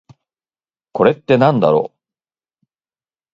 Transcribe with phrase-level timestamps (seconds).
[0.93, 2.65] これってなんだろう？